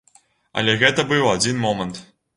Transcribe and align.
Але 0.61 0.73
гэта 0.83 1.05
быў 1.11 1.31
адзін 1.35 1.63
момант. 1.67 2.05